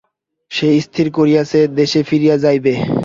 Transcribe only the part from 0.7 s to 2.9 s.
স্থির করিয়াছে, দেশে ফিরিয়া যাইবে।